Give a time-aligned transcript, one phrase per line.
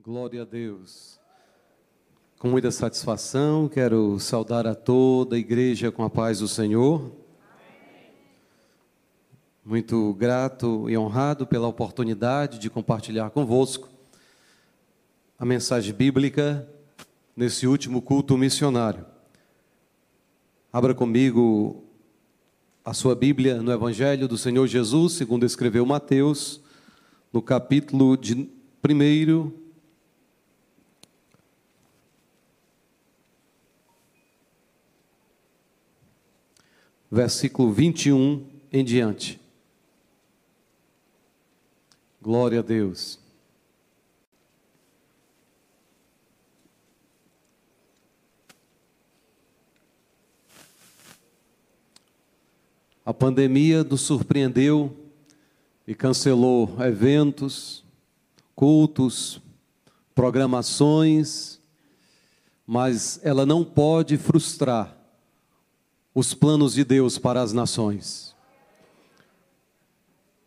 [0.00, 1.20] Glória a Deus.
[2.38, 7.12] Com muita satisfação, quero saudar a toda a igreja com a paz do Senhor.
[9.62, 13.90] Muito grato e honrado pela oportunidade de compartilhar convosco
[15.38, 16.66] a mensagem bíblica
[17.36, 19.04] nesse último culto missionário.
[20.72, 21.84] Abra comigo
[22.82, 26.62] a sua Bíblia no Evangelho do Senhor Jesus, segundo escreveu Mateus,
[27.30, 28.48] no capítulo de
[28.80, 29.61] primeiro
[37.12, 39.38] versículo 21 em diante.
[42.22, 43.18] Glória a Deus.
[53.04, 54.96] A pandemia nos surpreendeu
[55.86, 57.84] e cancelou eventos,
[58.54, 59.38] cultos,
[60.14, 61.60] programações,
[62.66, 65.01] mas ela não pode frustrar
[66.14, 68.34] os planos de Deus para as nações.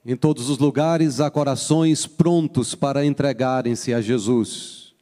[0.06, 4.94] Em todos os lugares há corações prontos para entregarem-se a Jesus.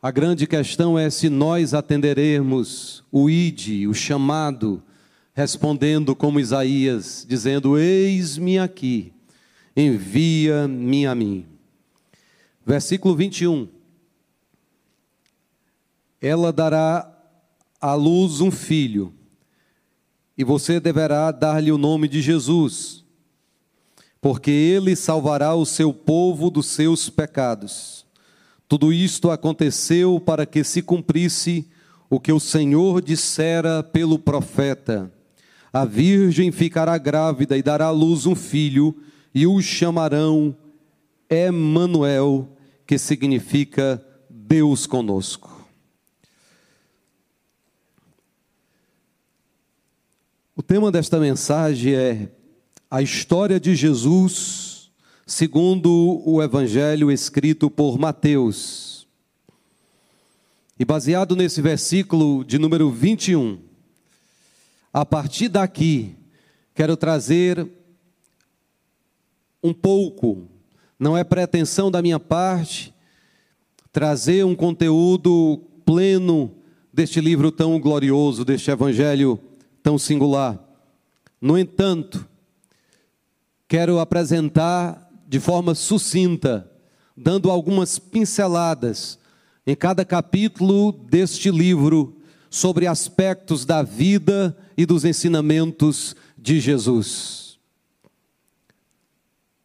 [0.00, 4.80] A grande questão é se nós atenderemos o ide, o chamado,
[5.32, 9.12] respondendo como Isaías, dizendo: Eis-me aqui,
[9.76, 11.46] envia-me a mim.
[12.64, 13.66] Versículo 21.
[16.20, 17.10] Ela dará
[17.80, 19.12] à luz um filho
[20.36, 23.04] e você deverá dar-lhe o nome de Jesus,
[24.20, 28.04] porque ele salvará o seu povo dos seus pecados.
[28.68, 31.68] Tudo isto aconteceu para que se cumprisse
[32.10, 35.12] o que o Senhor dissera pelo profeta:
[35.72, 38.94] A virgem ficará grávida e dará à luz um filho,
[39.34, 40.56] e o chamarão
[41.28, 42.48] Emanuel,
[42.86, 45.53] que significa Deus conosco.
[50.66, 52.28] Tema desta mensagem é
[52.90, 54.90] a história de Jesus
[55.26, 59.06] segundo o evangelho escrito por Mateus.
[60.78, 63.58] E baseado nesse versículo de número 21,
[64.90, 66.16] a partir daqui,
[66.74, 67.68] quero trazer
[69.62, 70.48] um pouco,
[70.98, 72.94] não é pretensão da minha parte,
[73.92, 76.50] trazer um conteúdo pleno
[76.90, 79.38] deste livro tão glorioso, deste evangelho
[79.84, 80.58] tão singular.
[81.38, 82.26] No entanto,
[83.68, 86.70] quero apresentar de forma sucinta,
[87.14, 89.18] dando algumas pinceladas
[89.66, 92.16] em cada capítulo deste livro
[92.48, 97.58] sobre aspectos da vida e dos ensinamentos de Jesus.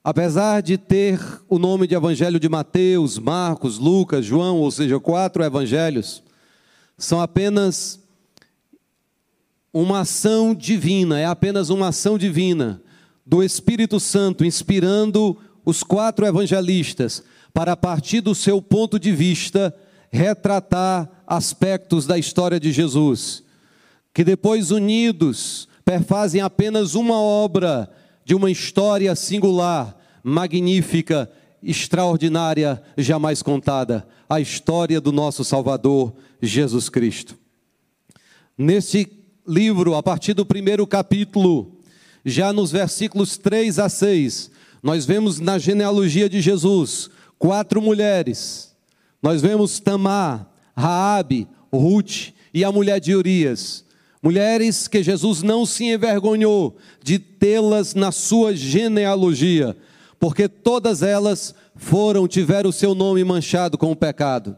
[0.03, 5.43] Apesar de ter o nome de Evangelho de Mateus, Marcos, Lucas, João, ou seja, quatro
[5.43, 6.21] evangelhos,
[6.97, 7.99] são apenas
[9.73, 12.81] uma ação divina, é apenas uma ação divina
[13.25, 19.75] do Espírito Santo inspirando os quatro evangelistas para, a partir do seu ponto de vista,
[20.11, 23.43] retratar aspectos da história de Jesus,
[24.13, 27.89] que depois unidos perfazem apenas uma obra
[28.25, 31.29] de uma história singular, magnífica,
[31.61, 37.37] extraordinária, jamais contada, a história do nosso Salvador Jesus Cristo.
[38.57, 41.79] Neste livro, a partir do primeiro capítulo,
[42.25, 44.51] já nos versículos 3 a 6,
[44.81, 48.75] nós vemos na genealogia de Jesus quatro mulheres.
[49.21, 53.83] Nós vemos Tamar, Raabe, Ruth e a mulher de Urias.
[54.21, 59.75] Mulheres que Jesus não se envergonhou de tê-las na sua genealogia,
[60.19, 64.57] porque todas elas foram tiveram o seu nome manchado com o pecado.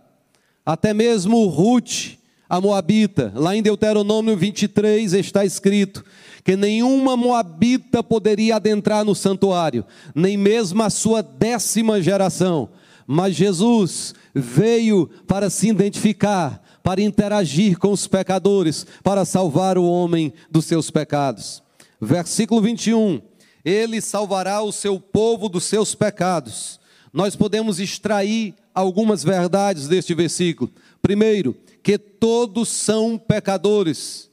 [0.65, 2.17] Até mesmo Ruth,
[2.51, 3.31] a Moabita.
[3.33, 6.03] Lá em Deuteronômio 23 está escrito
[6.43, 12.67] que nenhuma Moabita poderia adentrar no santuário, nem mesmo a sua décima geração.
[13.07, 20.33] Mas Jesus veio para se identificar, para interagir com os pecadores, para salvar o homem
[20.51, 21.63] dos seus pecados.
[22.01, 23.21] Versículo 21.
[23.63, 26.81] Ele salvará o seu povo dos seus pecados.
[27.13, 30.69] Nós podemos extrair algumas verdades deste versículo.
[31.01, 34.29] Primeiro, que todos são pecadores,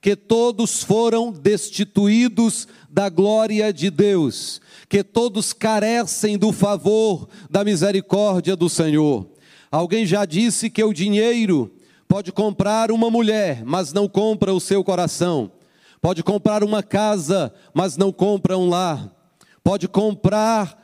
[0.00, 8.56] que todos foram destituídos da glória de Deus, que todos carecem do favor, da misericórdia
[8.56, 9.26] do Senhor.
[9.70, 11.70] Alguém já disse que o dinheiro
[12.08, 15.52] pode comprar uma mulher, mas não compra o seu coração.
[16.00, 19.14] Pode comprar uma casa, mas não compra um lar.
[19.62, 20.76] Pode comprar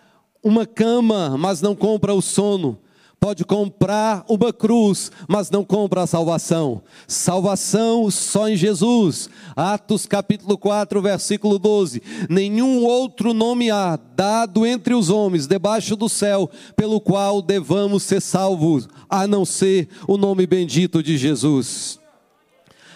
[0.42, 2.78] uma cama, mas não compra o sono.
[3.18, 6.82] Pode comprar uma cruz, mas não compra a salvação.
[7.08, 9.28] Salvação só em Jesus.
[9.54, 12.02] Atos capítulo 4, versículo 12.
[12.28, 18.20] Nenhum outro nome há dado entre os homens debaixo do céu pelo qual devamos ser
[18.20, 21.98] salvos, a não ser o nome bendito de Jesus.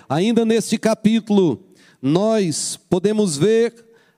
[0.09, 1.63] Ainda neste capítulo,
[2.03, 3.75] nós podemos ver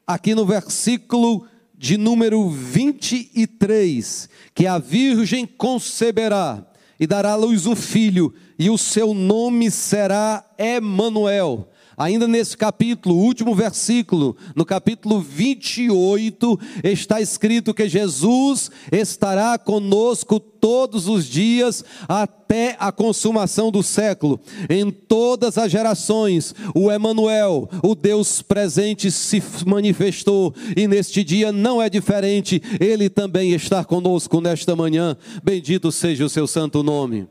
[0.06, 1.46] aqui no versículo
[1.82, 6.64] de número 23, que a virgem conceberá
[6.98, 11.71] e dará à luz um filho, e o seu nome será Emanuel.
[12.02, 21.06] Ainda nesse capítulo, último versículo, no capítulo 28, está escrito que Jesus estará conosco todos
[21.06, 24.40] os dias até a consumação do século.
[24.68, 31.80] Em todas as gerações, o Emanuel, o Deus presente se manifestou e neste dia não
[31.80, 32.60] é diferente.
[32.80, 35.16] Ele também está conosco nesta manhã.
[35.44, 37.28] Bendito seja o seu santo nome.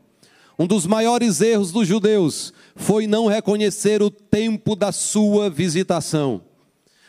[0.58, 6.42] Um dos maiores erros dos judeus foi não reconhecer o tempo da sua visitação.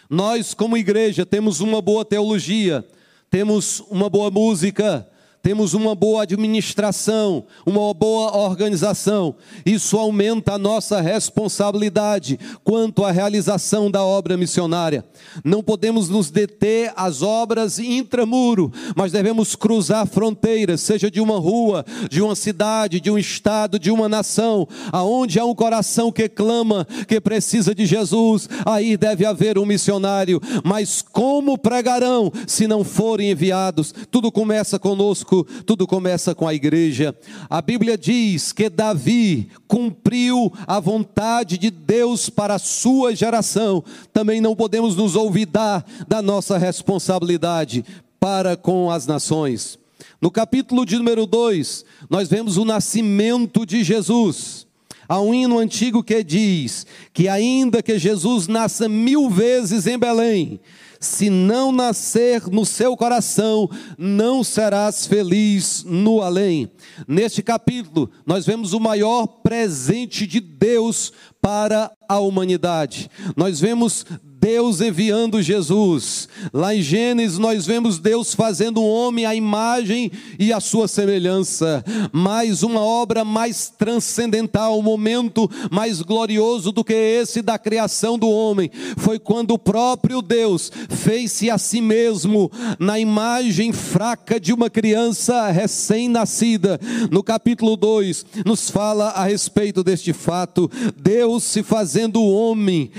[0.10, 2.86] Nós, como igreja, temos uma boa teologia,
[3.30, 5.08] temos uma boa música,
[5.44, 9.36] temos uma boa administração, uma boa organização.
[9.66, 15.04] Isso aumenta a nossa responsabilidade quanto à realização da obra missionária.
[15.44, 21.86] Não podemos nos deter às obras intramuro, mas devemos cruzar fronteiras, seja de uma rua,
[22.10, 26.88] de uma cidade, de um estado, de uma nação, aonde há um coração que clama,
[27.06, 30.40] que precisa de Jesus, aí deve haver um missionário.
[30.64, 33.94] Mas como pregarão se não forem enviados?
[34.10, 35.33] Tudo começa conosco
[35.66, 37.16] tudo começa com a igreja.
[37.50, 43.84] A Bíblia diz que Davi cumpriu a vontade de Deus para a sua geração.
[44.12, 47.86] Também não podemos nos olvidar da nossa responsabilidade
[48.20, 49.80] para com as nações.
[50.22, 54.68] No capítulo de número 2, nós vemos o nascimento de Jesus.
[55.08, 60.60] Há um hino antigo que diz que, ainda que Jesus nasça mil vezes em Belém,
[61.04, 66.72] se não nascer no seu coração, não serás feliz no além.
[67.08, 71.12] Neste capítulo, nós vemos o maior presente de Deus
[71.42, 73.10] para a humanidade.
[73.36, 74.06] Nós vemos
[74.44, 76.28] Deus enviando Jesus.
[76.52, 81.82] Lá em Gênesis nós vemos Deus fazendo um homem à imagem e à sua semelhança.
[82.12, 88.30] Mais uma obra mais transcendental, um momento mais glorioso do que esse da criação do
[88.30, 94.70] homem, foi quando o próprio Deus fez-se a si mesmo na imagem fraca de uma
[94.70, 96.78] criança recém-nascida.
[97.10, 100.70] No capítulo 2 nos fala a respeito deste fato,
[101.02, 102.92] Deus se fazendo homem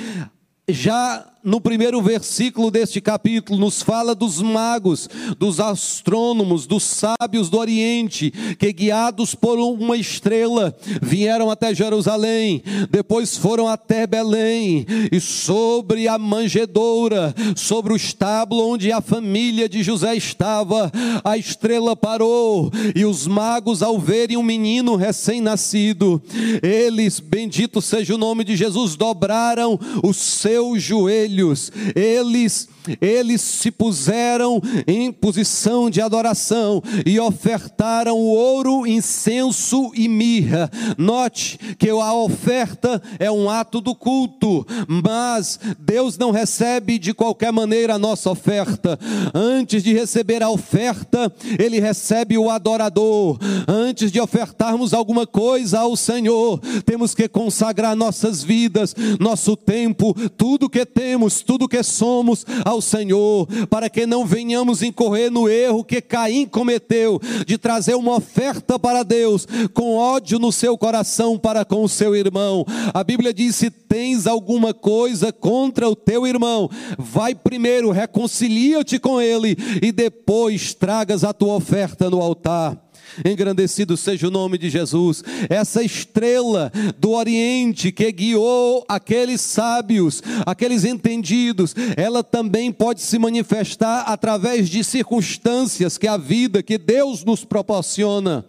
[0.66, 5.08] já no primeiro versículo deste capítulo, nos fala dos magos,
[5.38, 13.36] dos astrônomos, dos sábios do Oriente, que guiados por uma estrela vieram até Jerusalém, depois
[13.36, 20.16] foram até Belém, e sobre a manjedoura, sobre o estábulo onde a família de José
[20.16, 20.90] estava,
[21.22, 26.22] a estrela parou, e os magos, ao verem um menino recém-nascido,
[26.62, 32.68] eles, bendito seja o nome de Jesus, dobraram os seus joelhos filhos, eles
[33.00, 40.70] eles se puseram em posição de adoração e ofertaram ouro, incenso e mirra.
[40.96, 47.52] Note que a oferta é um ato do culto, mas Deus não recebe de qualquer
[47.52, 48.98] maneira a nossa oferta.
[49.32, 53.38] Antes de receber a oferta, Ele recebe o adorador.
[53.66, 60.68] Antes de ofertarmos alguma coisa ao Senhor, temos que consagrar nossas vidas, nosso tempo, tudo
[60.68, 66.00] que temos, tudo que somos ao Senhor, para que não venhamos incorrer no erro que
[66.00, 71.82] Caim cometeu, de trazer uma oferta para Deus com ódio no seu coração para com
[71.82, 72.64] o seu irmão.
[72.92, 79.20] A Bíblia diz: se tens alguma coisa contra o teu irmão, vai primeiro, reconcilia-te com
[79.20, 82.84] ele e depois tragas a tua oferta no altar.
[83.24, 85.22] Engrandecido seja o nome de Jesus.
[85.48, 94.04] Essa estrela do Oriente que guiou aqueles sábios, aqueles entendidos, ela também pode se manifestar
[94.06, 98.44] através de circunstâncias que a vida, que Deus nos proporciona.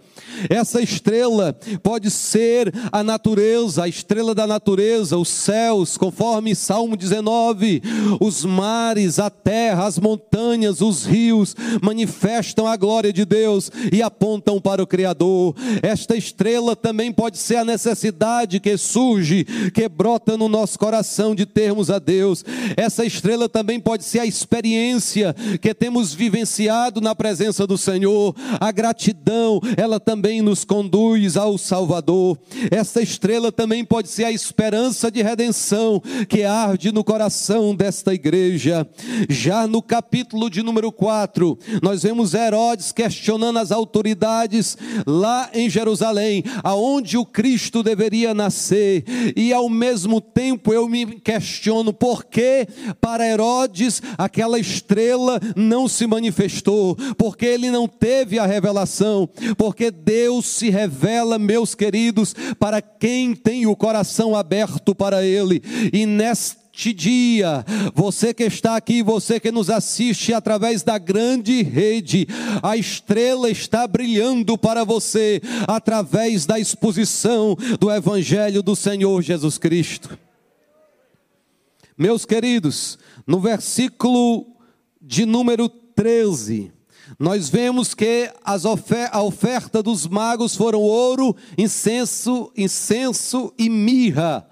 [0.50, 7.82] Essa estrela pode ser a natureza, a estrela da natureza, os céus, conforme Salmo 19,
[8.20, 14.55] os mares, a terra, as montanhas, os rios manifestam a glória de Deus e apontam
[14.62, 15.56] para o Criador.
[15.82, 21.46] Esta estrela também pode ser a necessidade que surge, que brota no nosso coração de
[21.46, 22.44] termos a Deus.
[22.78, 28.36] Essa estrela também pode ser a experiência que temos vivenciado na presença do Senhor.
[28.60, 32.38] A gratidão, ela também nos conduz ao Salvador.
[32.72, 38.88] Essa estrela também pode ser a esperança de redenção que arde no coração desta igreja.
[39.30, 44.26] Já no capítulo de número 4, nós vemos Herodes questionando as autoridades
[45.06, 49.04] lá em Jerusalém, aonde o Cristo deveria nascer,
[49.36, 52.68] e ao mesmo tempo eu me questiono por que
[53.00, 60.46] para Herodes aquela estrela não se manifestou, porque ele não teve a revelação, porque Deus
[60.48, 65.62] se revela, meus queridos, para quem tem o coração aberto para ele,
[65.94, 71.64] e nesta neste dia, você que está aqui, você que nos assiste através da grande
[71.64, 72.28] rede,
[72.62, 80.20] a estrela está brilhando para você através da exposição do Evangelho do Senhor Jesus Cristo.
[81.98, 84.46] Meus queridos, no versículo
[85.02, 86.74] de número 13,
[87.18, 88.30] nós vemos que
[88.66, 94.46] ofer a oferta dos magos foram ouro, incenso, incenso e mirra.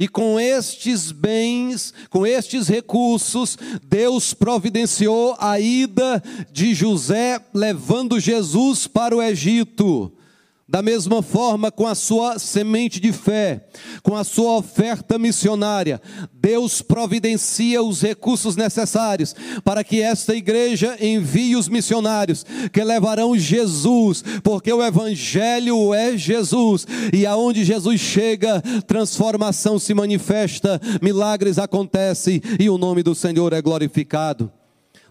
[0.00, 8.86] E com estes bens, com estes recursos, Deus providenciou a ida de José levando Jesus
[8.86, 10.10] para o Egito.
[10.70, 13.64] Da mesma forma, com a sua semente de fé,
[14.04, 16.00] com a sua oferta missionária,
[16.32, 19.34] Deus providencia os recursos necessários
[19.64, 26.86] para que esta igreja envie os missionários que levarão Jesus, porque o Evangelho é Jesus,
[27.12, 33.60] e aonde Jesus chega, transformação se manifesta, milagres acontecem e o nome do Senhor é
[33.60, 34.52] glorificado.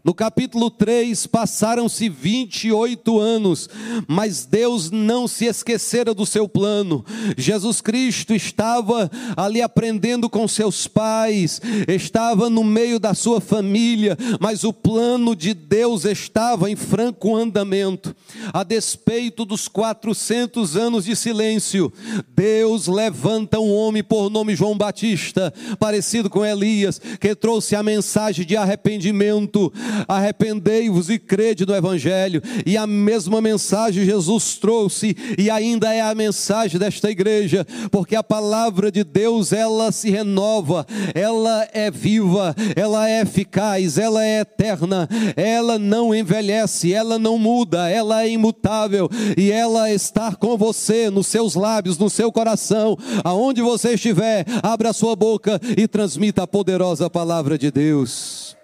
[0.09, 3.69] No capítulo 3, passaram-se 28 anos,
[4.07, 7.05] mas Deus não se esquecera do seu plano.
[7.37, 14.63] Jesus Cristo estava ali aprendendo com seus pais, estava no meio da sua família, mas
[14.63, 18.15] o plano de Deus estava em franco andamento.
[18.51, 21.93] A despeito dos 400 anos de silêncio,
[22.35, 28.43] Deus levanta um homem por nome João Batista, parecido com Elias, que trouxe a mensagem
[28.43, 29.71] de arrependimento
[30.07, 32.41] arrependei-vos e crede no Evangelho.
[32.65, 38.23] E a mesma mensagem Jesus trouxe, e ainda é a mensagem desta igreja, porque a
[38.23, 45.07] palavra de Deus, ela se renova, ela é viva, ela é eficaz, ela é eterna,
[45.35, 51.27] ela não envelhece, ela não muda, ela é imutável, e ela está com você, nos
[51.27, 57.09] seus lábios, no seu coração, aonde você estiver, abra sua boca e transmita a poderosa
[57.09, 58.58] palavra de Deus.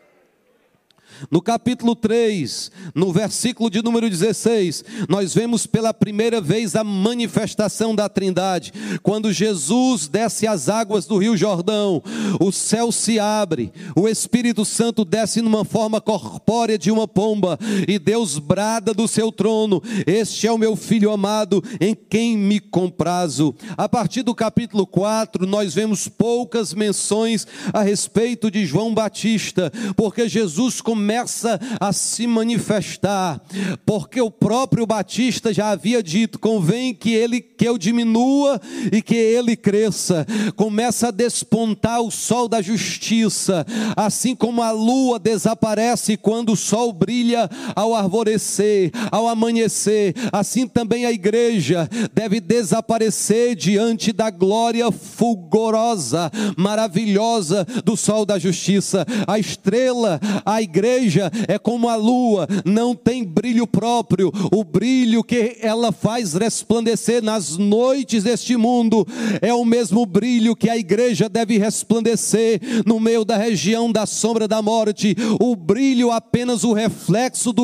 [1.31, 7.95] No capítulo 3, no versículo de número 16, nós vemos pela primeira vez a manifestação
[7.95, 8.73] da Trindade.
[9.01, 12.03] Quando Jesus desce as águas do Rio Jordão,
[12.39, 17.57] o céu se abre, o Espírito Santo desce numa forma corpórea de uma pomba,
[17.87, 22.59] e Deus brada do seu trono: Este é o meu filho amado, em quem me
[22.59, 23.55] comprazo.
[23.77, 30.27] A partir do capítulo 4, nós vemos poucas menções a respeito de João Batista, porque
[30.27, 33.39] Jesus começa começa a se manifestar,
[33.85, 38.59] porque o próprio Batista já havia dito: convém que ele que eu diminua
[38.91, 40.25] e que ele cresça.
[40.55, 43.63] Começa a despontar o sol da justiça,
[43.95, 51.05] assim como a lua desaparece quando o sol brilha ao arvorecer, ao amanhecer, assim também
[51.05, 59.05] a igreja deve desaparecer diante da glória fulgorosa, maravilhosa do sol da justiça.
[59.27, 64.31] A estrela, a igreja igreja é como a lua, não tem brilho próprio.
[64.51, 69.05] O brilho que ela faz resplandecer nas noites deste mundo
[69.41, 74.47] é o mesmo brilho que a igreja deve resplandecer no meio da região da sombra
[74.47, 75.15] da morte.
[75.39, 77.63] O brilho apenas o reflexo do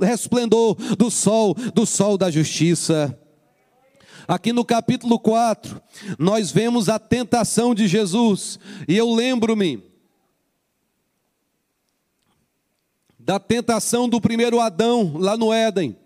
[0.00, 3.18] resplendor do sol, do sol da justiça.
[4.26, 5.82] Aqui no capítulo 4,
[6.16, 9.91] nós vemos a tentação de Jesus, e eu lembro-me
[13.24, 15.96] da tentação do primeiro Adão lá no Éden.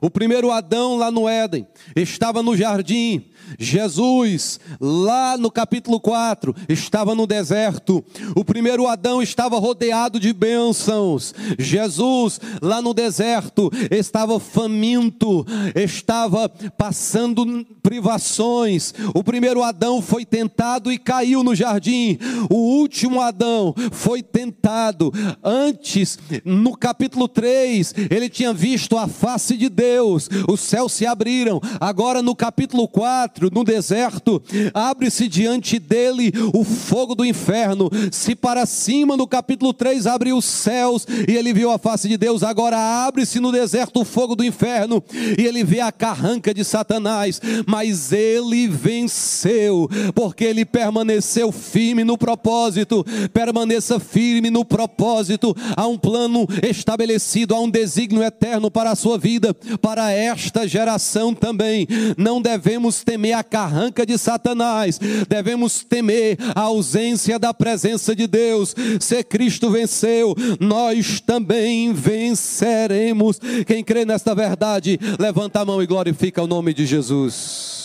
[0.00, 7.14] O primeiro Adão lá no Éden estava no jardim, Jesus, lá no capítulo 4, estava
[7.14, 8.04] no deserto.
[8.34, 11.34] O primeiro Adão estava rodeado de bênçãos.
[11.58, 18.94] Jesus, lá no deserto, estava faminto, estava passando privações.
[19.14, 22.18] O primeiro Adão foi tentado e caiu no jardim.
[22.50, 25.12] O último Adão foi tentado.
[25.42, 31.60] Antes, no capítulo 3, ele tinha visto a face de Deus os céus se abriram.
[31.80, 34.42] Agora no capítulo 4, no deserto,
[34.74, 37.90] abre-se diante dele o fogo do inferno.
[38.10, 42.16] Se para cima no capítulo 3 abriu os céus e ele viu a face de
[42.16, 45.02] Deus, agora abre-se no deserto o fogo do inferno
[45.38, 52.18] e ele vê a carranca de Satanás, mas ele venceu, porque ele permaneceu firme no
[52.18, 53.04] propósito.
[53.32, 55.56] Permaneça firme no propósito.
[55.76, 61.34] Há um plano estabelecido, há um desígnio eterno para a sua vida, para esta geração
[61.34, 61.86] também.
[62.16, 64.98] Não devemos temer a carranca de Satanás,
[65.28, 68.74] devemos temer a ausência da presença de Deus.
[69.00, 73.40] Se Cristo venceu, nós também venceremos.
[73.66, 77.81] Quem crê nesta verdade, levanta a mão e glorifica o nome de Jesus.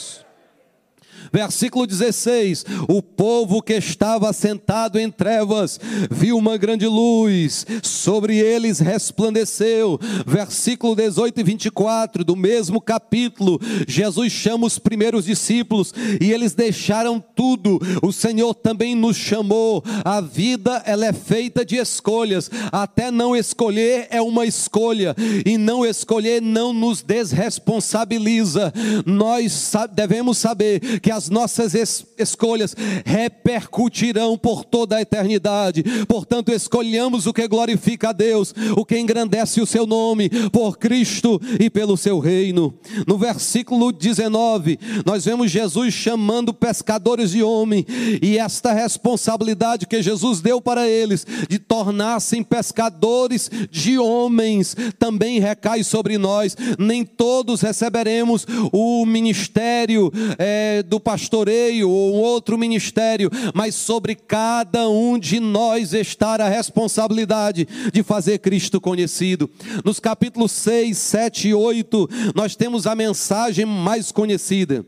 [1.31, 5.79] Versículo 16: O povo que estava sentado em trevas
[6.09, 9.99] viu uma grande luz, sobre eles resplandeceu.
[10.25, 17.23] Versículo 18 e 24 do mesmo capítulo, Jesus chama os primeiros discípulos e eles deixaram
[17.35, 17.79] tudo.
[18.01, 19.83] O Senhor também nos chamou.
[20.03, 22.49] A vida ela é feita de escolhas.
[22.71, 25.15] Até não escolher é uma escolha
[25.45, 28.73] e não escolher não nos desresponsabiliza.
[29.05, 35.83] Nós devemos saber que as nossas es escolhas repercutirão por toda a eternidade.
[36.07, 41.39] Portanto, escolhamos o que glorifica a Deus, o que engrandece o seu nome, por Cristo
[41.59, 42.73] e pelo seu reino.
[43.05, 47.85] No versículo 19, nós vemos Jesus chamando pescadores de homem,
[48.21, 55.83] e esta responsabilidade que Jesus deu para eles de tornar-se pescadores de homens também recai
[55.83, 56.55] sobre nós.
[56.77, 64.89] Nem todos receberemos o ministério é, do pastoreio ou um outro ministério, mas sobre cada
[64.89, 69.49] um de nós está a responsabilidade de fazer Cristo conhecido.
[69.85, 74.85] Nos capítulos 6, 7 e 8, nós temos a mensagem mais conhecida.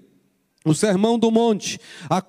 [0.66, 2.22] O Sermão do Monte, a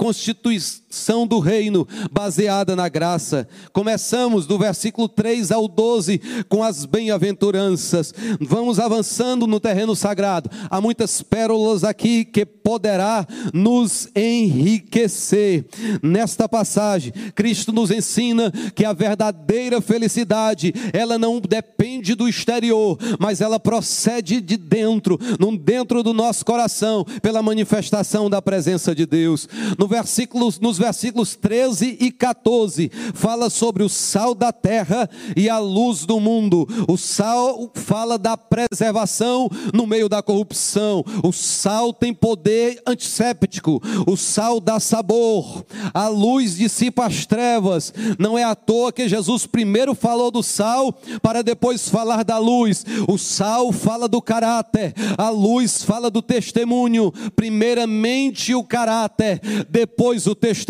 [0.91, 3.47] constituição do reino baseada na graça.
[3.73, 8.13] Começamos do versículo 3 ao 12 com as bem-aventuranças.
[8.41, 10.51] Vamos avançando no terreno sagrado.
[10.69, 15.65] Há muitas pérolas aqui que poderá nos enriquecer.
[16.03, 23.41] Nesta passagem, Cristo nos ensina que a verdadeira felicidade, ela não depende do exterior, mas
[23.41, 29.49] ela procede de dentro, no dentro do nosso coração, pela manifestação da presença de Deus.
[29.79, 35.59] No versículos, nos versículos 13 e 14, fala sobre o sal da terra e a
[35.59, 36.67] luz do mundo.
[36.89, 41.05] O sal fala da preservação no meio da corrupção.
[41.23, 43.81] O sal tem poder antisséptico.
[44.07, 45.67] O sal dá sabor.
[45.93, 47.93] A luz dissipa as trevas.
[48.19, 52.87] Não é à toa que Jesus primeiro falou do sal para depois falar da luz.
[53.07, 57.13] O sal fala do caráter, a luz fala do testemunho.
[57.37, 60.70] Primeiramente o caráter, depois o testemunho.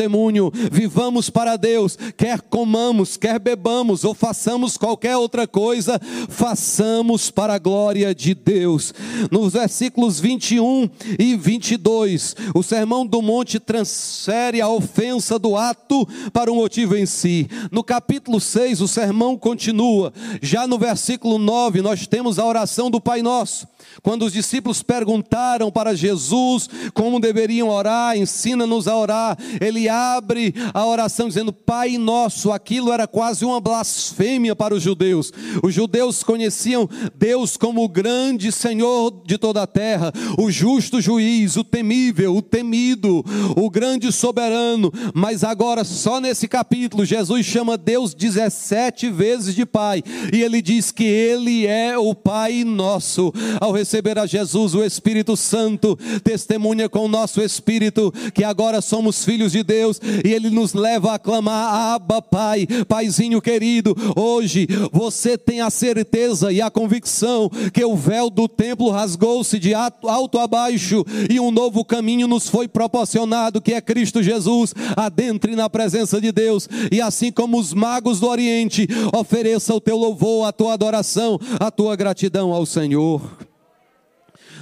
[0.70, 7.58] Vivamos para Deus, quer comamos, quer bebamos ou façamos qualquer outra coisa, façamos para a
[7.58, 8.94] glória de Deus.
[9.30, 16.50] Nos versículos 21 e 22, o sermão do monte transfere a ofensa do ato para
[16.50, 17.48] o motivo em si.
[17.70, 20.12] No capítulo 6, o sermão continua.
[20.40, 23.66] Já no versículo 9, nós temos a oração do Pai Nosso.
[24.03, 30.87] Quando os discípulos perguntaram para Jesus como deveriam orar, ensina-nos a orar, ele abre a
[30.87, 32.53] oração dizendo: Pai nosso.
[32.53, 35.33] Aquilo era quase uma blasfêmia para os judeus.
[35.62, 41.57] Os judeus conheciam Deus como o grande Senhor de toda a terra, o justo juiz,
[41.57, 43.24] o temível, o temido,
[43.57, 44.92] o grande soberano.
[45.14, 50.90] Mas agora, só nesse capítulo, Jesus chama Deus 17 vezes de Pai, e ele diz
[50.90, 53.33] que Ele é o Pai nosso.
[53.61, 59.24] Ao receber a Jesus, o Espírito Santo testemunha com o nosso espírito que agora somos
[59.24, 63.96] filhos de Deus e ele nos leva a clamar: Abba, Pai, Paizinho querido.
[64.14, 69.72] Hoje você tem a certeza e a convicção que o véu do templo rasgou-se de
[69.74, 74.74] alto a baixo e um novo caminho nos foi proporcionado, que é Cristo Jesus.
[74.96, 79.96] Adentre na presença de Deus e assim como os magos do Oriente, ofereça o teu
[79.96, 83.49] louvor, a tua adoração, a tua gratidão ao Senhor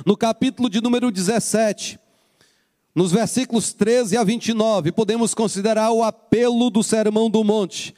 [0.09, 2.01] no capítulo de número 17,
[2.95, 7.95] nos versículos 13 a 29, podemos considerar o apelo do Sermão do Monte.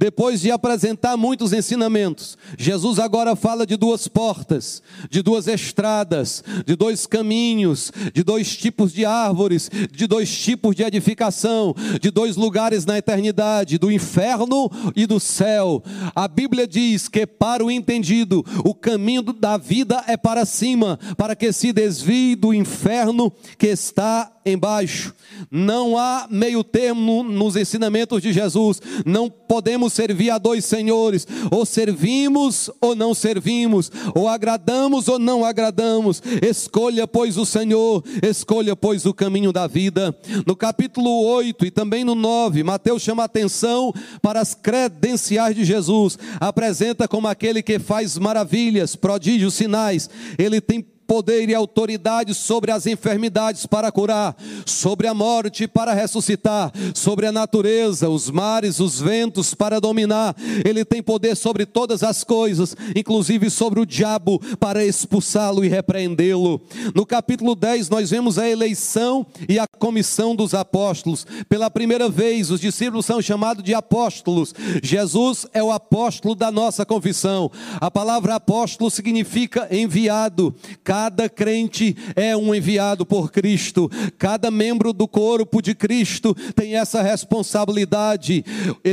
[0.00, 6.74] Depois de apresentar muitos ensinamentos, Jesus agora fala de duas portas, de duas estradas, de
[6.74, 12.86] dois caminhos, de dois tipos de árvores, de dois tipos de edificação, de dois lugares
[12.86, 15.84] na eternidade, do inferno e do céu.
[16.14, 21.36] A Bíblia diz que para o entendido, o caminho da vida é para cima, para
[21.36, 25.14] que se desvie do inferno que está embaixo.
[25.50, 28.80] Não há meio termo nos ensinamentos de Jesus.
[29.04, 31.26] Não podemos servir a dois senhores.
[31.50, 33.90] Ou servimos ou não servimos.
[34.14, 36.22] Ou agradamos ou não agradamos.
[36.42, 38.02] Escolha, pois, o Senhor.
[38.22, 40.16] Escolha, pois, o caminho da vida.
[40.46, 46.18] No capítulo 8 e também no 9, Mateus chama atenção para as credenciais de Jesus.
[46.38, 50.08] Apresenta como aquele que faz maravilhas, prodígios, sinais.
[50.38, 56.70] Ele tem poder e autoridade sobre as enfermidades para curar, sobre a morte para ressuscitar,
[56.94, 60.36] sobre a natureza, os mares, os ventos para dominar.
[60.64, 66.60] Ele tem poder sobre todas as coisas, inclusive sobre o diabo para expulsá-lo e repreendê-lo.
[66.94, 71.26] No capítulo 10, nós vemos a eleição e a comissão dos apóstolos.
[71.48, 74.54] Pela primeira vez, os discípulos são chamados de apóstolos.
[74.80, 77.50] Jesus é o apóstolo da nossa confissão.
[77.80, 80.54] A palavra apóstolo significa enviado.
[81.00, 87.00] Cada crente é um enviado por Cristo, cada membro do corpo de Cristo tem essa
[87.00, 88.44] responsabilidade.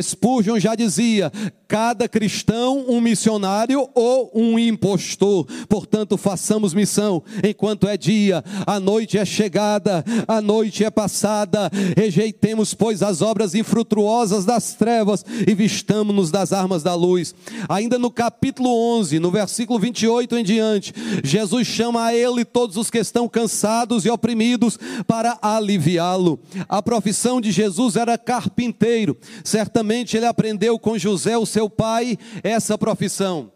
[0.01, 1.29] Spurgeon já dizia:
[1.67, 5.45] cada cristão um missionário ou um impostor.
[5.67, 11.69] Portanto, façamos missão enquanto é dia, a noite é chegada, a noite é passada.
[11.95, 17.35] Rejeitemos, pois, as obras infrutuosas das trevas e vistamos-nos das armas da luz.
[17.67, 20.93] Ainda no capítulo 11, no versículo 28 em diante,
[21.23, 26.39] Jesus chama a ele todos os que estão cansados e oprimidos para aliviá-lo.
[26.67, 29.17] A profissão de Jesus era carpinteiro.
[29.43, 33.51] Certamente ele aprendeu com José, o seu pai essa profissão.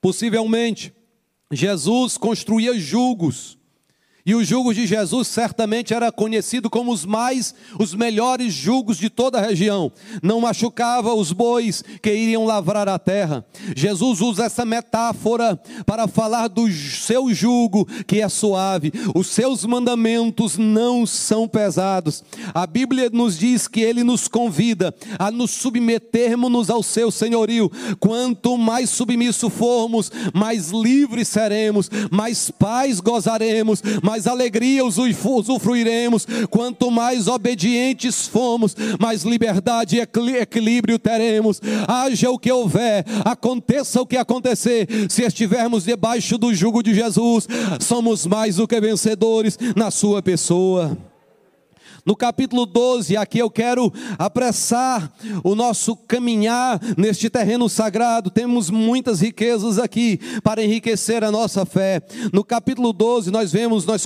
[0.00, 0.92] Possivelmente,
[1.50, 3.58] Jesus construía julgos
[4.24, 9.10] e o jugo de Jesus certamente era conhecido como os mais, os melhores jugos de
[9.10, 9.90] toda a região.
[10.22, 13.44] Não machucava os bois que iriam lavrar a terra.
[13.74, 18.92] Jesus usa essa metáfora para falar do seu jugo que é suave.
[19.12, 22.22] Os seus mandamentos não são pesados.
[22.54, 27.70] A Bíblia nos diz que ele nos convida a nos submetermos ao seu senhorio.
[27.98, 36.90] Quanto mais submisso formos, mais livres seremos, mais paz gozaremos, mais mais alegria usufruiremos, quanto
[36.90, 41.62] mais obedientes fomos, mais liberdade e equilíbrio teremos.
[41.88, 47.48] Haja o que houver, aconteça o que acontecer, se estivermos debaixo do jugo de Jesus,
[47.80, 50.94] somos mais do que vencedores na Sua pessoa.
[52.04, 55.12] No capítulo 12, aqui eu quero apressar
[55.44, 58.28] o nosso caminhar neste terreno sagrado.
[58.28, 62.02] Temos muitas riquezas aqui para enriquecer a nossa fé.
[62.32, 64.04] No capítulo 12, nós vemos nós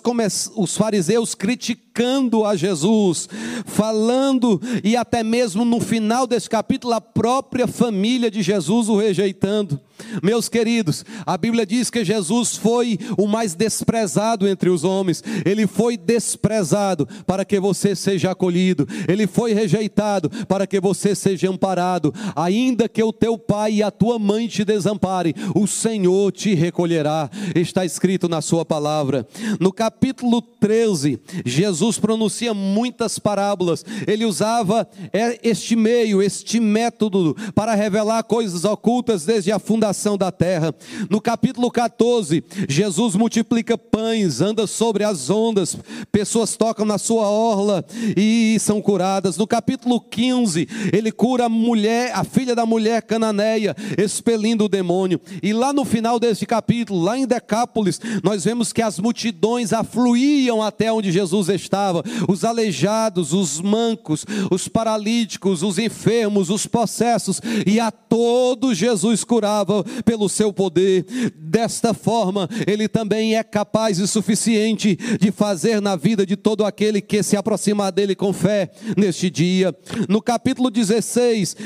[0.54, 3.30] os fariseus criticando a Jesus,
[3.64, 9.80] falando e até mesmo no final desse capítulo a própria família de Jesus o rejeitando.
[10.22, 15.22] Meus queridos, a Bíblia diz que Jesus foi o mais desprezado entre os homens.
[15.44, 18.86] Ele foi desprezado para que você seja acolhido.
[19.08, 22.12] Ele foi rejeitado para que você seja amparado.
[22.34, 27.30] Ainda que o teu pai e a tua mãe te desamparem, o Senhor te recolherá.
[27.54, 29.26] Está escrito na sua palavra.
[29.58, 33.84] No capítulo 13, Jesus pronuncia muitas parábolas.
[34.06, 40.16] Ele usava é, este meio, este método para revelar coisas ocultas desde a fundação fundação
[40.16, 40.74] da terra.
[41.08, 45.76] No capítulo 14, Jesus multiplica pães, anda sobre as ondas,
[46.10, 47.84] pessoas tocam na sua orla
[48.16, 49.36] e são curadas.
[49.36, 55.20] No capítulo 15, ele cura a mulher, a filha da mulher cananeia, expelindo o demônio.
[55.42, 60.62] E lá no final deste capítulo, lá em Decápolis, nós vemos que as multidões afluíam
[60.62, 67.78] até onde Jesus estava, os aleijados, os mancos, os paralíticos, os enfermos, os possessos, e
[67.78, 71.04] a todos Jesus curava pelo seu poder.
[71.34, 77.00] Desta forma, ele também é capaz e suficiente de fazer na vida de todo aquele
[77.00, 79.74] que se aproximar dele com fé neste dia.
[80.08, 81.56] No capítulo 16,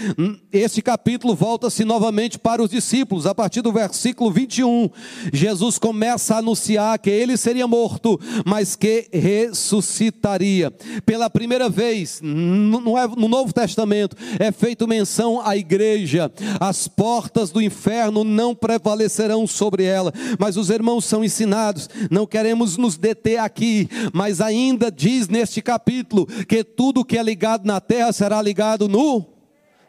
[0.52, 4.90] este capítulo volta-se novamente para os discípulos, a partir do versículo 21.
[5.32, 10.72] Jesus começa a anunciar que ele seria morto, mas que ressuscitaria.
[11.04, 17.99] Pela primeira vez no Novo Testamento é feito menção à igreja, as portas do inferno
[18.00, 20.12] inferno não prevalecerão sobre ela.
[20.38, 26.26] Mas os irmãos são ensinados, não queremos nos deter aqui, mas ainda diz neste capítulo
[26.26, 29.39] que tudo que é ligado na terra será ligado no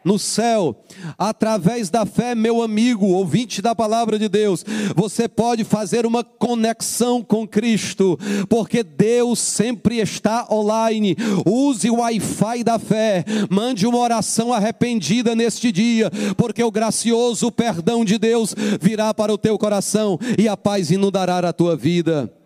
[0.04, 0.82] no céu.
[1.18, 7.22] Através da fé, meu amigo, ouvinte da palavra de Deus, você pode fazer uma conexão
[7.22, 11.16] com Cristo, porque Deus sempre está online.
[11.46, 18.04] Use o Wi-Fi da fé, mande uma oração arrependida neste dia, porque o gracioso perdão
[18.04, 22.41] de Deus virá para o teu coração e a paz inundará a tua vida.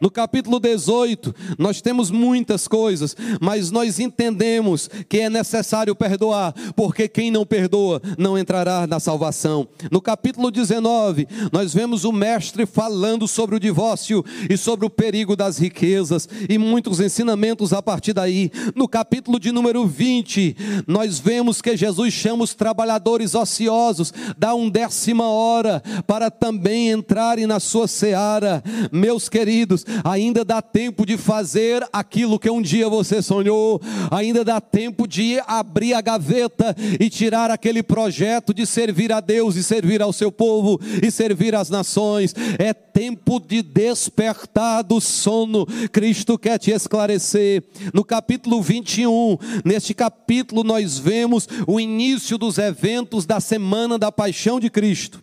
[0.00, 7.08] No capítulo 18, nós temos muitas coisas, mas nós entendemos que é necessário perdoar, porque
[7.08, 9.68] quem não perdoa não entrará na salvação.
[9.90, 15.36] No capítulo 19, nós vemos o mestre falando sobre o divórcio e sobre o perigo
[15.36, 18.50] das riquezas e muitos ensinamentos a partir daí.
[18.74, 20.56] No capítulo de número 20,
[20.86, 27.46] nós vemos que Jesus chama os trabalhadores ociosos, dá um décima hora para também entrarem
[27.46, 28.62] na sua seara.
[28.90, 34.44] Meus queridos, queridos, ainda dá tempo de fazer aquilo que um dia você sonhou, ainda
[34.44, 39.62] dá tempo de abrir a gaveta e tirar aquele projeto de servir a Deus e
[39.62, 42.34] servir ao seu povo e servir às nações.
[42.58, 45.66] É tempo de despertar do sono.
[45.92, 47.62] Cristo quer te esclarecer.
[47.94, 54.58] No capítulo 21, neste capítulo nós vemos o início dos eventos da semana da paixão
[54.58, 55.22] de Cristo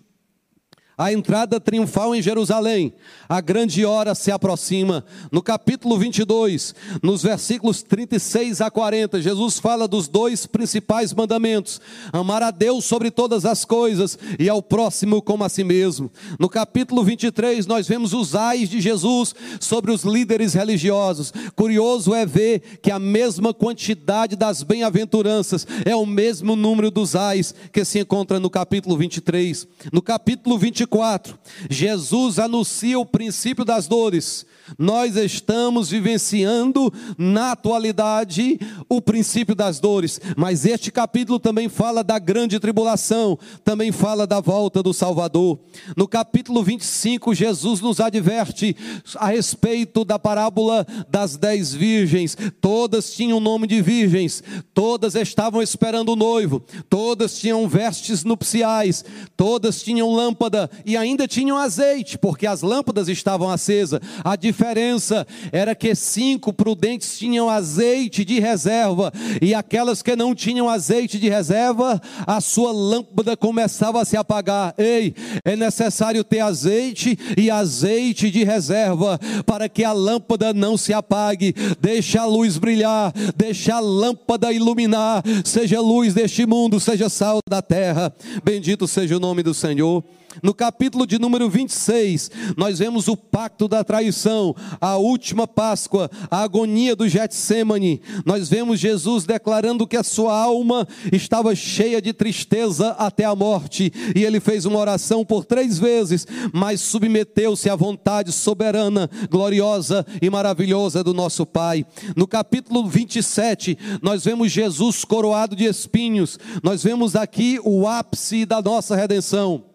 [1.00, 2.94] a entrada triunfal em Jerusalém,
[3.30, 5.06] a grande hora se aproxima.
[5.32, 11.80] No capítulo 22, nos versículos 36 a 40, Jesus fala dos dois principais mandamentos:
[12.12, 16.12] amar a Deus sobre todas as coisas e ao próximo como a si mesmo.
[16.38, 21.32] No capítulo 23, nós vemos os ais de Jesus sobre os líderes religiosos.
[21.56, 27.56] Curioso é ver que a mesma quantidade das bem-aventuranças é o mesmo número dos ais
[27.72, 29.66] que se encontra no capítulo 23.
[29.94, 31.38] No capítulo 24, 24,
[31.70, 34.46] Jesus anuncia o princípio das dores.
[34.78, 42.20] Nós estamos vivenciando na atualidade o princípio das dores, mas este capítulo também fala da
[42.20, 45.60] grande tribulação, também fala da volta do Salvador.
[45.96, 48.76] No capítulo 25, Jesus nos adverte
[49.16, 52.38] a respeito da parábola das dez virgens.
[52.62, 59.04] Todas tinham o nome de virgens, todas estavam esperando o noivo, todas tinham vestes nupciais,
[59.36, 64.00] todas tinham lâmpada e ainda tinham azeite, porque as lâmpadas estavam acesas.
[64.24, 70.68] A diferença era que cinco prudentes tinham azeite de reserva, e aquelas que não tinham
[70.68, 74.76] azeite de reserva, a sua lâmpada começava a se apagar.
[74.78, 80.92] Ei, é necessário ter azeite e azeite de reserva, para que a lâmpada não se
[80.92, 81.56] apague.
[81.80, 87.62] Deixe a luz brilhar, deixe a lâmpada iluminar, seja luz deste mundo, seja sal da
[87.62, 88.14] terra.
[88.44, 90.04] Bendito seja o nome do Senhor.
[90.44, 96.44] No capítulo de número 26, nós vemos o pacto da traição, a última Páscoa, a
[96.44, 98.02] agonia do Getsemane.
[98.26, 103.92] Nós vemos Jesus declarando que a sua alma estava cheia de tristeza até a morte,
[104.16, 110.30] e ele fez uma oração por três vezes, mas submeteu-se à vontade soberana, gloriosa e
[110.30, 111.86] maravilhosa do nosso Pai.
[112.16, 116.38] No capítulo 27, nós vemos Jesus coroado de espinhos.
[116.64, 119.69] Nós vemos aqui o ápice da nossa redenção.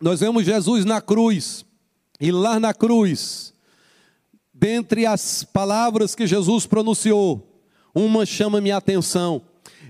[0.00, 1.64] Nós vemos Jesus na cruz,
[2.18, 3.52] e lá na cruz,
[4.52, 7.62] dentre as palavras que Jesus pronunciou,
[7.94, 9.42] uma chama minha atenção.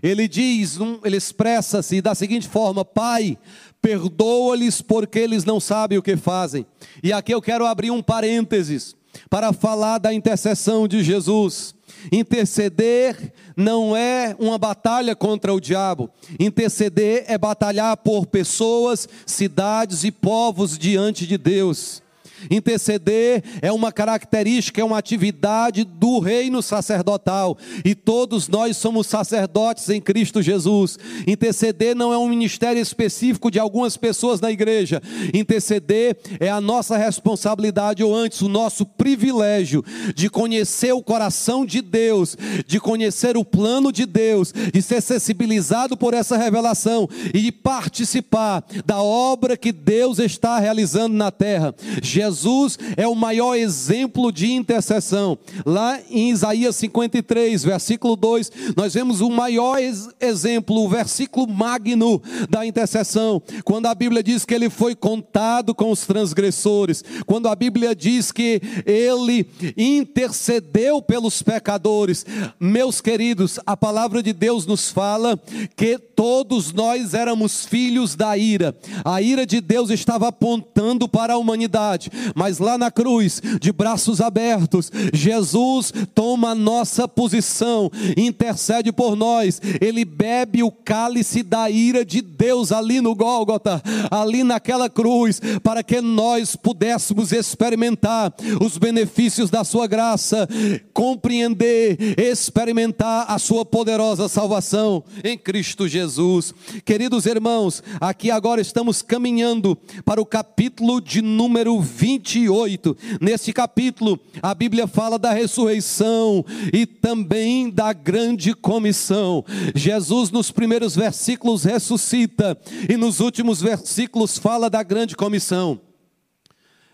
[0.03, 3.39] Ele diz, ele expressa-se da seguinte forma: Pai,
[3.81, 6.67] perdoa-lhes porque eles não sabem o que fazem.
[7.03, 8.97] E aqui eu quero abrir um parênteses
[9.29, 11.75] para falar da intercessão de Jesus.
[12.11, 16.11] Interceder não é uma batalha contra o diabo.
[16.39, 22.03] Interceder é batalhar por pessoas, cidades e povos diante de Deus.
[22.51, 29.89] Interceder é uma característica, é uma atividade do reino sacerdotal, e todos nós somos sacerdotes
[29.91, 30.99] em Cristo Jesus.
[31.27, 35.03] Interceder não é um ministério específico de algumas pessoas na igreja.
[35.35, 41.83] Interceder é a nossa responsabilidade ou antes o nosso privilégio de conhecer o coração de
[41.83, 48.65] Deus, de conhecer o plano de Deus, de ser sensibilizado por essa revelação e participar
[48.85, 51.75] da obra que Deus está realizando na terra.
[52.03, 55.39] Jesus Jesus é o maior exemplo de intercessão.
[55.67, 59.79] Lá em Isaías 53, versículo 2, nós vemos o maior
[60.21, 63.43] exemplo, o versículo magno da intercessão.
[63.65, 68.33] Quando a Bíblia diz que ele foi contado com os transgressores, quando a Bíblia diz
[68.33, 72.25] que ele intercedeu pelos pecadores.
[72.59, 75.41] Meus queridos, a palavra de Deus nos fala
[75.77, 78.77] que Todos nós éramos filhos da ira.
[79.03, 84.21] A ira de Deus estava apontando para a humanidade, mas lá na cruz, de braços
[84.21, 89.63] abertos, Jesus toma a nossa posição, intercede por nós.
[89.81, 95.83] Ele bebe o cálice da ira de Deus ali no Gólgota, ali naquela cruz, para
[95.83, 100.47] que nós pudéssemos experimentar os benefícios da sua graça,
[100.93, 106.10] compreender, experimentar a sua poderosa salvação em Cristo Jesus.
[106.11, 106.53] Jesus.
[106.85, 112.97] Queridos irmãos, aqui agora estamos caminhando para o capítulo de número 28.
[113.21, 119.45] Nesse capítulo, a Bíblia fala da ressurreição e também da grande comissão.
[119.75, 125.81] Jesus, nos primeiros versículos, ressuscita e nos últimos versículos fala da grande comissão.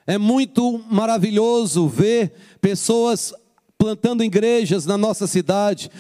[0.07, 3.33] É muito maravilhoso ver pessoas
[3.79, 5.91] plantando igrejas na nossa cidade,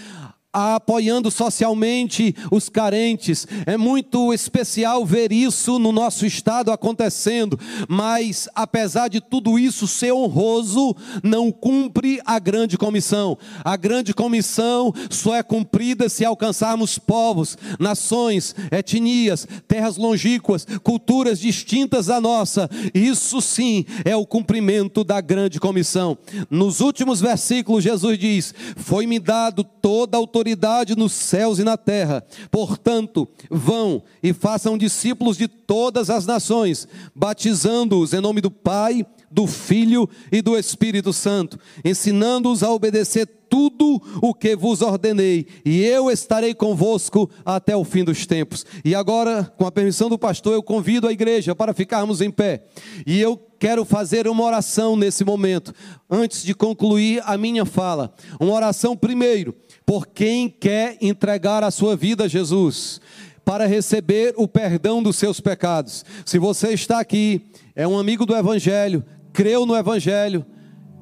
[0.56, 3.46] apoiando socialmente os carentes.
[3.66, 10.12] É muito especial ver isso no nosso estado acontecendo, mas apesar de tudo isso ser
[10.12, 13.36] honroso, não cumpre a grande comissão.
[13.62, 22.06] A grande comissão só é cumprida se alcançarmos povos, nações, etnias, terras longínquas, culturas distintas
[22.06, 22.70] da nossa.
[22.94, 26.16] Isso sim é o cumprimento da grande comissão.
[26.48, 31.76] Nos últimos versículos, Jesus diz: Foi-me dado toda a autoridade autoridade nos céus e na
[31.76, 32.24] terra.
[32.50, 39.46] Portanto, vão e façam discípulos de todas as nações, batizando-os em nome do Pai, do
[39.46, 46.10] Filho e do Espírito Santo, ensinando-os a obedecer tudo o que vos ordenei, e eu
[46.10, 48.64] estarei convosco até o fim dos tempos.
[48.84, 52.64] E agora, com a permissão do pastor, eu convido a igreja para ficarmos em pé.
[53.06, 55.72] E eu quero fazer uma oração nesse momento,
[56.10, 58.14] antes de concluir a minha fala.
[58.38, 59.54] Uma oração primeiro
[59.84, 63.00] por quem quer entregar a sua vida a Jesus,
[63.44, 66.04] para receber o perdão dos seus pecados.
[66.24, 67.42] Se você está aqui,
[67.76, 70.44] é um amigo do Evangelho, creu no Evangelho,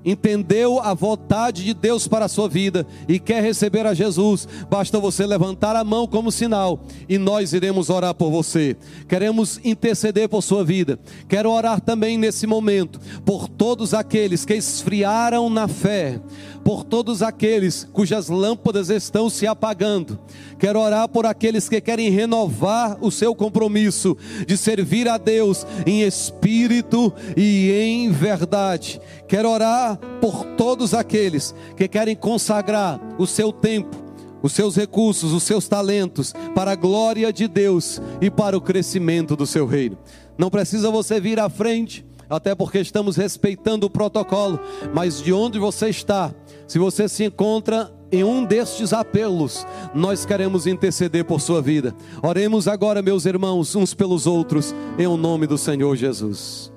[0.05, 5.01] entendeu a vontade de Deus para a sua vida e quer receber a Jesus, basta
[5.01, 8.77] você levantar a mão como sinal e nós iremos orar por você.
[9.09, 10.99] Queremos interceder por sua vida.
[11.29, 16.21] Quero orar também nesse momento por todos aqueles que esfriaram na fé
[16.65, 20.19] por todos aqueles cujas lâmpadas estão se apagando.
[20.59, 26.03] Quero orar por aqueles que querem renovar o seu compromisso de servir a Deus em
[26.03, 29.01] espírito e em verdade.
[29.29, 34.03] Quero orar por todos aqueles que querem consagrar o seu tempo
[34.43, 39.35] os seus recursos, os seus talentos para a glória de Deus e para o crescimento
[39.35, 39.97] do seu reino.
[40.37, 44.59] Não precisa você vir à frente, até porque estamos respeitando o protocolo,
[44.93, 46.35] mas de onde você está,
[46.67, 51.95] se você se encontra em um destes apelos, nós queremos interceder por sua vida.
[52.23, 56.73] Oremos agora, meus irmãos, uns pelos outros, em o nome do Senhor Jesus.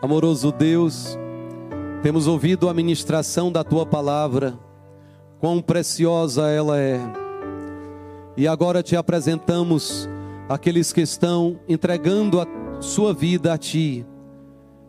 [0.00, 1.18] Amoroso Deus,
[2.02, 4.54] temos ouvido a ministração da tua palavra,
[5.40, 7.00] quão preciosa ela é.
[8.36, 10.08] E agora te apresentamos
[10.48, 12.46] aqueles que estão entregando a
[12.80, 14.04] sua vida a ti,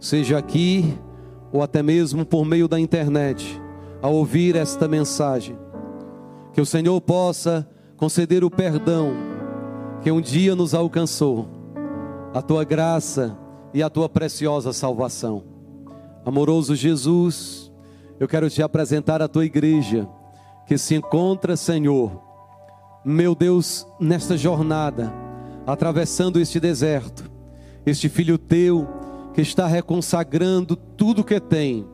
[0.05, 0.95] seja aqui
[1.51, 3.59] ou até mesmo por meio da internet
[4.03, 5.57] ao ouvir esta mensagem.
[6.53, 9.13] Que o Senhor possa conceder o perdão
[10.03, 11.47] que um dia nos alcançou,
[12.35, 13.35] a tua graça
[13.73, 15.43] e a tua preciosa salvação.
[16.23, 17.71] Amoroso Jesus,
[18.19, 20.07] eu quero te apresentar a tua igreja
[20.67, 22.21] que se encontra, Senhor,
[23.03, 25.11] meu Deus, nesta jornada,
[25.65, 27.29] atravessando este deserto,
[27.87, 28.87] este filho teu
[29.35, 31.85] que está reconsagrando tudo que tem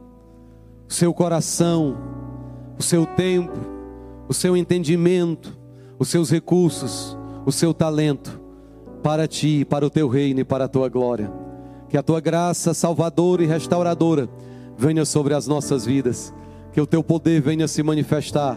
[0.87, 1.97] o seu coração,
[2.77, 3.57] o seu tempo,
[4.29, 5.57] o seu entendimento,
[5.97, 8.39] os seus recursos, o seu talento
[9.01, 11.33] para ti, para o teu reino e para a tua glória.
[11.89, 14.29] Que a tua graça salvadora e restauradora
[14.77, 16.31] venha sobre as nossas vidas,
[16.71, 18.55] que o teu poder venha se manifestar,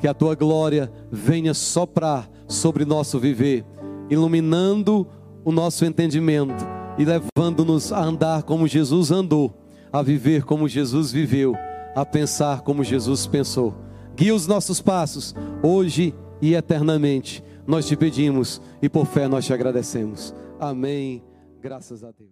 [0.00, 3.64] que a tua glória venha soprar sobre nosso viver,
[4.10, 5.06] iluminando
[5.44, 9.52] o nosso entendimento e levando-nos a andar como Jesus andou,
[9.92, 11.54] a viver como Jesus viveu
[11.96, 13.74] a pensar como Jesus pensou.
[14.14, 17.42] Guia os nossos passos, hoje e eternamente.
[17.66, 20.34] Nós te pedimos e por fé nós te agradecemos.
[20.60, 21.24] Amém.
[21.62, 22.30] Graças a Deus.